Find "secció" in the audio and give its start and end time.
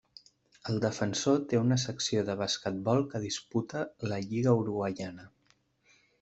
1.83-2.23